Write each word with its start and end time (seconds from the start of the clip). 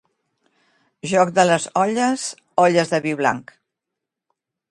Joc 1.11 1.31
de 1.35 1.45
les 1.49 1.67
olles, 1.83 2.25
olles 2.65 2.93
de 2.95 3.03
vi 3.05 3.15
blanc. 3.23 3.53